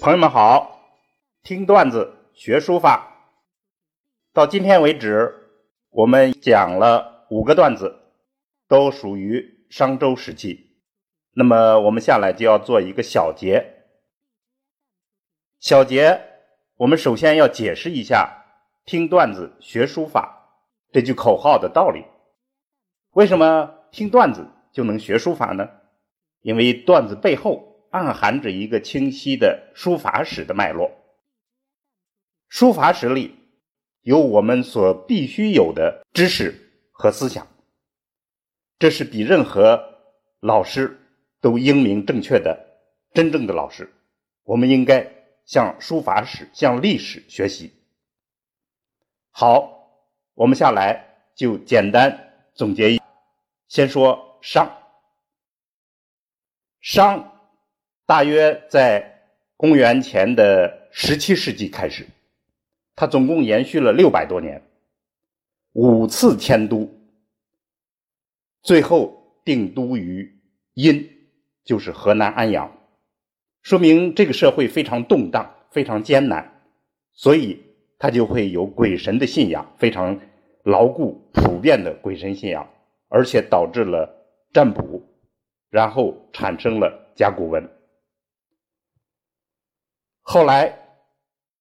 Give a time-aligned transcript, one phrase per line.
[0.00, 0.80] 朋友们好，
[1.42, 3.34] 听段子学书法。
[4.32, 5.50] 到今天为止，
[5.90, 7.94] 我们讲了五个段子，
[8.66, 10.70] 都属于商周时期。
[11.34, 13.84] 那么我们下来就要做一个小结。
[15.58, 16.18] 小结，
[16.76, 18.46] 我们首先要解释一下
[18.86, 22.06] “听段子学书法”这句口号的道理。
[23.10, 25.68] 为什么听段子就能学书法呢？
[26.40, 30.90] 因为段子背后暗含着一个清晰的书法史的脉络。
[32.48, 33.36] 书法史里
[34.02, 36.54] 有我们所必须有的知识
[36.90, 37.46] 和思想，
[38.78, 39.98] 这是比任何
[40.40, 40.98] 老师
[41.40, 42.78] 都英明正确的
[43.12, 43.92] 真正的老师。
[44.44, 45.06] 我们应该
[45.44, 47.72] 向书法史、向历史学习。
[49.30, 53.00] 好，我们下来就简单总结一，
[53.68, 54.76] 先说商。
[56.80, 57.29] 商
[58.10, 59.20] 大约在
[59.56, 62.08] 公元前的十七世纪开始，
[62.96, 64.62] 它总共延续了六百多年，
[65.74, 66.92] 五次迁都，
[68.62, 70.40] 最后定都于
[70.74, 71.08] 殷，
[71.62, 72.76] 就是河南安阳，
[73.62, 76.64] 说明这个社会非常动荡，非常艰难，
[77.12, 77.62] 所以
[77.96, 80.18] 它就会有鬼神的信仰，非常
[80.64, 82.68] 牢固、普遍的鬼神信仰，
[83.06, 85.00] 而且导致了占卜。
[85.70, 87.70] 然后产生了甲骨文。
[90.32, 90.78] 后来，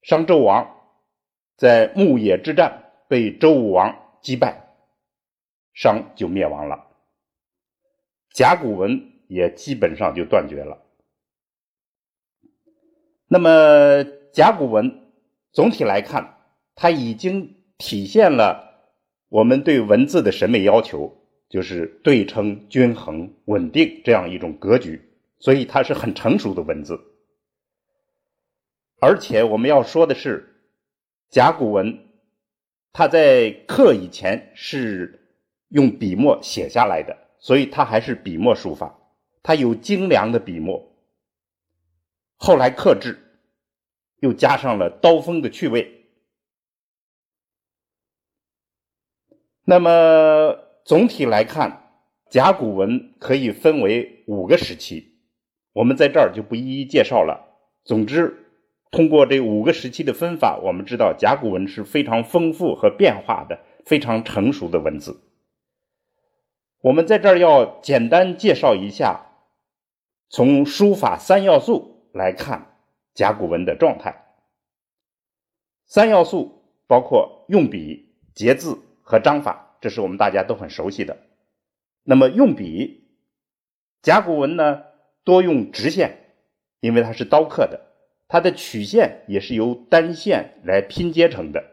[0.00, 0.74] 商纣王
[1.54, 4.74] 在牧野之战被周武王击败，
[5.74, 6.86] 商就灭亡了，
[8.32, 10.80] 甲骨文也基本上就断绝了。
[13.28, 15.12] 那么，甲骨文
[15.52, 16.38] 总体来看，
[16.74, 18.88] 它已经体现了
[19.28, 21.20] 我们对文字的审美要求。
[21.50, 25.02] 就是对称、均衡、稳定这样一种格局，
[25.38, 26.98] 所以它是很成熟的文字。
[29.00, 30.62] 而且我们要说的是，
[31.28, 32.08] 甲骨文
[32.92, 35.36] 它在刻以前是
[35.68, 38.98] 用笔墨写下来的，所以它还是笔墨书法，
[39.42, 40.94] 它有精良的笔墨。
[42.36, 43.18] 后来刻制
[44.20, 46.06] 又加上了刀锋的趣味，
[49.64, 50.60] 那么。
[50.86, 51.94] 总体来看，
[52.28, 55.16] 甲骨文可以分为五个时期，
[55.72, 57.40] 我们在这儿就不一一介绍了。
[57.84, 58.43] 总之，
[58.94, 65.20] 通过这五个时期的分法，我们知道甲骨文是非常丰富和变化的、非常成熟的文字。
[66.80, 69.32] 我们在这儿要简单介绍一下，
[70.28, 72.76] 从书法三要素来看
[73.14, 74.26] 甲骨文的状态。
[75.86, 79.76] 三要素包括用笔、结字和章法。
[79.80, 81.18] 这是我们大家都很熟悉的。
[82.04, 83.08] 那么用笔，
[84.02, 84.84] 甲骨文呢
[85.24, 86.36] 多用直线，
[86.78, 87.80] 因为它是刀刻的，
[88.28, 91.64] 它的曲线也是由单线来拼接成的。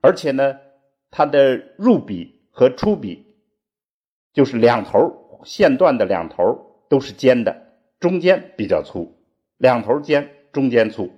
[0.00, 0.58] 而且呢，
[1.10, 3.36] 它的入笔和出笔，
[4.32, 9.16] 就是两头线段的两头都是尖的，中间比较粗，
[9.58, 11.12] 两头尖，中间粗。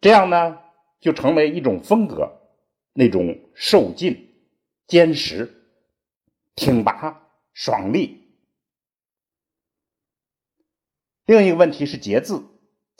[0.00, 0.58] 这样呢，
[1.00, 2.40] 就成为一种风格，
[2.92, 4.28] 那种瘦劲。
[4.88, 5.48] 坚实、
[6.54, 8.36] 挺拔、爽利。
[11.24, 12.42] 另一个问题是节字，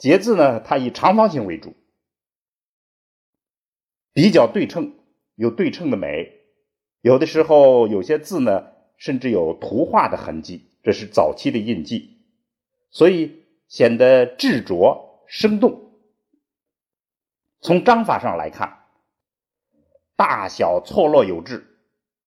[0.03, 1.75] 节字呢，它以长方形为主，
[4.11, 4.95] 比较对称，
[5.35, 6.41] 有对称的美。
[6.99, 12.17] 有的时候有些字呢，甚至有图画的痕迹，这是早期的印记，
[12.91, 15.93] 所以显得质拙生动。
[17.61, 18.79] 从章法上来看，
[20.17, 21.65] 大小错落有致。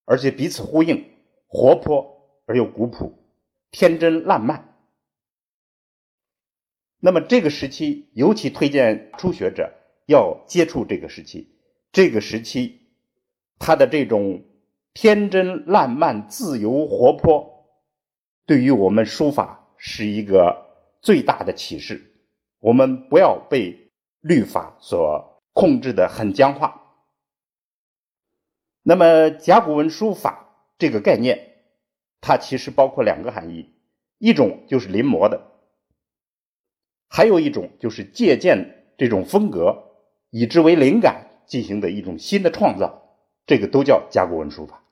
[0.07, 1.11] 而且彼此呼应，
[1.47, 3.19] 活泼而又古朴，
[3.71, 4.76] 天真烂漫。
[6.99, 9.73] 那么这个时期尤其推荐初学者
[10.07, 11.53] 要接触这个时期。
[11.93, 12.81] 这个时期，
[13.59, 14.45] 他的这种
[14.93, 17.67] 天真烂漫、自由活泼，
[18.45, 20.67] 对于我们书法是一个
[21.01, 22.13] 最大的启示。
[22.59, 23.91] 我们不要被
[24.21, 26.83] 律法所控制的很僵化。
[28.83, 31.55] 那么甲骨文书法这个概念，
[32.21, 33.71] 它其实包括两个含义，
[34.19, 35.46] 一种就是临摹的，
[37.17, 39.85] 还有一种就是借鉴这种风格，
[40.29, 43.17] 以之为灵感进行的一种新的创造，
[43.47, 44.85] 这个都叫甲骨文书法。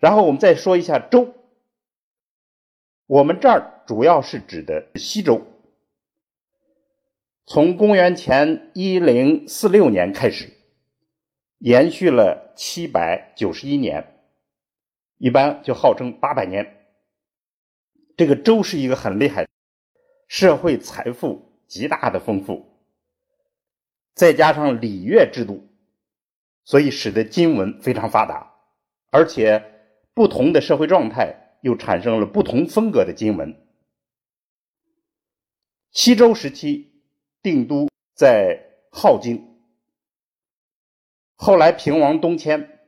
[0.00, 1.32] 然后我们再说一下周，
[3.06, 5.40] 我们这儿主要是指的西周，
[7.46, 10.50] 从公元前一零四六年开始。
[11.58, 14.20] 延续了七百九十一年，
[15.18, 16.76] 一般就号称八百年。
[18.16, 19.46] 这个周是一个很厉害，
[20.28, 22.78] 社会财富极大的丰富，
[24.14, 25.66] 再加上礼乐制度，
[26.64, 28.54] 所以使得金文非常发达，
[29.10, 29.64] 而且
[30.12, 33.56] 不同的社会状态又产生了不同风格的金文。
[35.90, 37.02] 西周时期
[37.42, 39.58] 定都在镐京，
[41.36, 42.78] 后来平王东迁，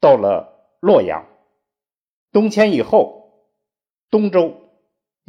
[0.00, 1.26] 到了洛阳。
[2.32, 3.50] 东迁以后，
[4.08, 4.59] 东周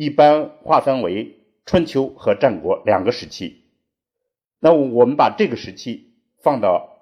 [0.02, 3.66] 一般划分为春秋和战国两个时期。
[4.58, 6.98] 那我们把这个时期放到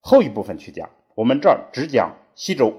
[0.00, 2.74] 后一部分去讲，我们这儿只讲西周。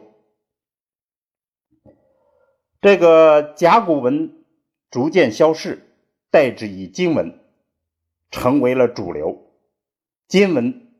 [2.81, 4.43] 这个甲骨文
[4.89, 5.87] 逐渐消逝，
[6.29, 7.39] 代之以金文，
[8.29, 9.53] 成为了主流。
[10.27, 10.91] 金文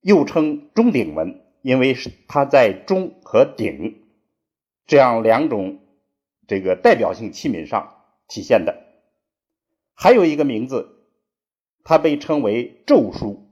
[0.00, 4.02] 又称钟鼎文，因为是它在钟和鼎。
[4.88, 5.78] 这样两种
[6.48, 7.98] 这个代表性器皿上
[8.30, 8.86] 体现的，
[9.92, 10.88] 还有一个名字，
[11.84, 13.46] 它被称为咒书。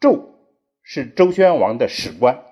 [0.00, 0.34] 咒
[0.82, 2.44] 是周宣王的史官，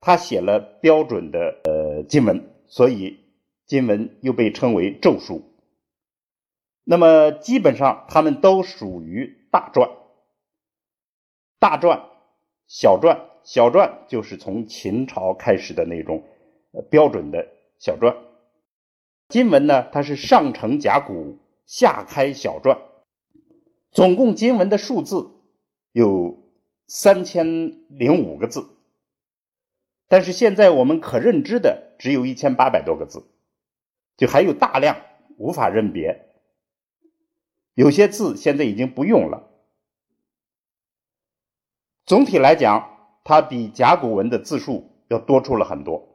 [0.00, 3.20] 他写了标准的呃金文，所以
[3.66, 5.42] 金文又被称为咒书。
[6.84, 9.90] 那么基本上他们都属于大篆，
[11.58, 12.02] 大篆、
[12.66, 16.24] 小篆，小篆就是从秦朝开始的那种
[16.90, 17.46] 标准的。
[17.78, 18.14] 小篆，
[19.30, 19.88] 金文呢？
[19.92, 22.78] 它是上承甲骨，下开小篆，
[23.92, 25.30] 总共金文的数字
[25.92, 26.42] 有
[26.88, 28.68] 三千零五个字，
[30.08, 33.24] 但是现在我们可认知的只有一千八百多个字，
[34.16, 34.96] 就还有大量
[35.38, 36.26] 无法认别，
[37.74, 39.48] 有些字现在已经不用了。
[42.04, 46.09] 总体来讲，它比甲骨文的字数要多出了很多。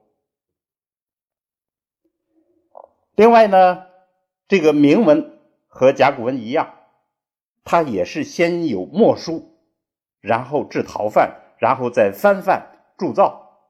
[3.15, 3.85] 另外呢，
[4.47, 6.75] 这个铭文和甲骨文一样，
[7.63, 9.57] 它也是先有墨书，
[10.19, 13.69] 然后制陶范，然后再翻范铸造。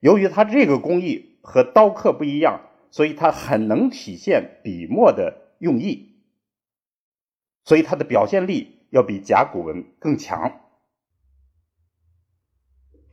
[0.00, 6.16] 由于它这个工艺和刀刻不一样，所以它很能体现笔墨的用意，
[7.64, 10.60] 所以它的表现力要比甲骨文更强。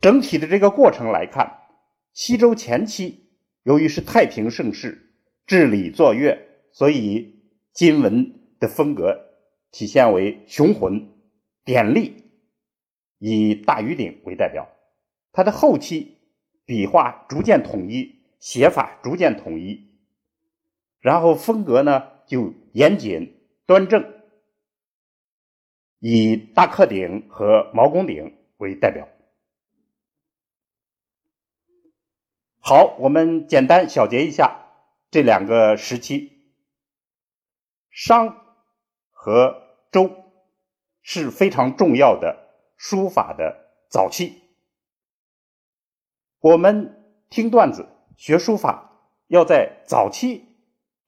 [0.00, 1.60] 整体的这个过程来看，
[2.14, 3.30] 西周前期
[3.64, 5.08] 由于是太平盛世。
[5.46, 6.38] 治理作乐，
[6.72, 7.42] 所以
[7.72, 9.26] 金文的风格
[9.70, 11.10] 体现为雄浑、
[11.64, 12.24] 典丽，
[13.18, 14.68] 以大禹鼎为代表。
[15.32, 16.18] 它的后期
[16.64, 19.90] 笔画逐渐统一，写法逐渐统一，
[21.00, 24.12] 然后风格呢就严谨端正，
[25.98, 29.08] 以大克鼎和毛公鼎为代表。
[32.58, 34.69] 好，我们简单小结一下。
[35.10, 36.30] 这两个时期，
[37.90, 38.46] 商
[39.10, 39.60] 和
[39.90, 40.08] 周
[41.02, 44.40] 是非常重要的书法的早期。
[46.38, 50.44] 我们听段子、学书法，要在早期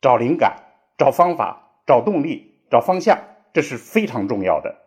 [0.01, 0.65] 找灵感、
[0.99, 4.83] 找方法、找动力、找方向，这是非常重要的。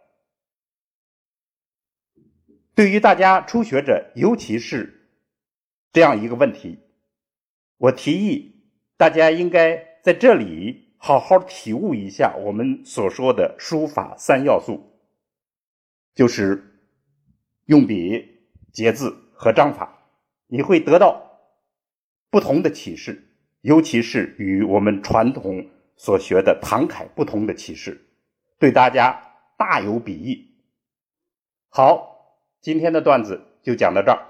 [2.76, 5.10] 对于大家初学者，尤其是
[5.94, 6.80] 这样一个问题，
[7.78, 8.55] 我提议。
[8.98, 14.82] 大家应该在这里好好体悟一下我们所说的书法三要素，
[16.14, 16.64] 就是
[17.66, 18.40] 用笔、
[18.72, 20.08] 结字和章法，
[20.48, 21.40] 你会得到
[22.30, 23.28] 不同的启示，
[23.62, 28.08] 尤其是与我们传统所学的唐楷不同的启示，
[28.58, 30.56] 对大家大有裨益。
[31.68, 34.26] 好，今天的段子就讲到这儿，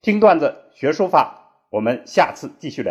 [0.00, 2.90] 听段子学书法，我们下次继续聊。